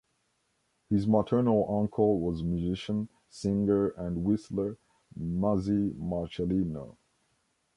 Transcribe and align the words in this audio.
His 0.89 1.05
maternal 1.05 1.63
uncle 1.79 2.19
was 2.21 2.41
musician, 2.41 3.07
singer, 3.29 3.89
and 3.89 4.23
whistler 4.23 4.75
Muzzy 5.15 5.91
Marcellino. 5.93 6.97